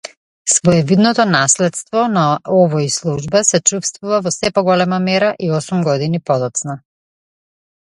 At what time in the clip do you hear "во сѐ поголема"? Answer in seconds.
4.29-5.01